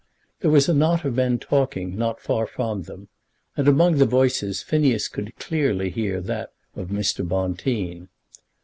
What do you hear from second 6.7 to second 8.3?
of Mr. Bonteen.